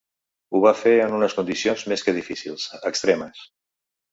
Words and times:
Ho 0.51 0.61
va 0.63 0.71
fer 0.79 0.93
en 1.03 1.13
unes 1.17 1.35
condicions 1.41 1.83
més 1.93 2.07
que 2.07 2.17
difícils: 2.17 2.67
extremes. 2.93 3.45